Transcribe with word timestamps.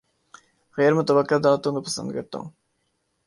غیر 0.77 0.93
متوقع 0.93 1.37
دعوتوں 1.43 1.71
کو 1.73 1.79
پسند 1.81 2.09
کرتا 2.15 2.35
ہوں 2.39 2.49